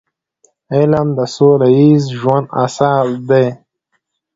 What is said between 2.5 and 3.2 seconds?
اساس